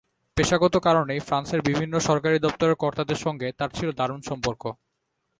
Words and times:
পেশাগত 0.37 0.75
কারণেই 0.77 1.19
ফ্রান্সের 1.19 1.61
বিভিন্ন 1.61 1.93
সরকারি 1.99 2.37
দপ্তরের 2.39 2.79
কর্তাদের 2.83 3.19
সঙ্গে 3.25 3.47
তাঁর 3.57 3.69
ছিল 3.77 3.89
দারুণ 3.99 4.21
সম্পর্ক। 4.21 4.63